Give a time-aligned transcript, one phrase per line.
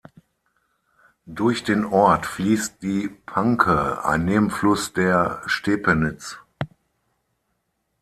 [1.27, 6.39] Durch den Ort fließt die Panke, ein Nebenfluss der Stepenitz.